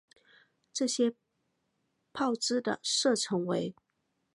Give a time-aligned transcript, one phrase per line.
[0.73, 1.13] 这些
[2.11, 3.75] 炮支的射程为。